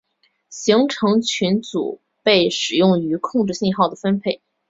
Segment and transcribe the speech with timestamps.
[0.49, 4.41] 行程群组被使用于控制信号的分配。